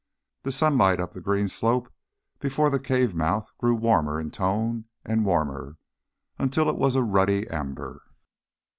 [0.41, 1.93] The sunlight up the green slope
[2.39, 5.77] before the cave mouth grew warmer in tone and warmer,
[6.39, 8.01] until it was a ruddy amber.